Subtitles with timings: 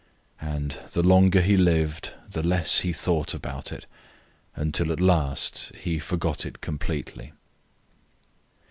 [0.41, 3.85] And the longer he lived, the less he thought about it,
[4.55, 7.33] until at last he forgot it completely.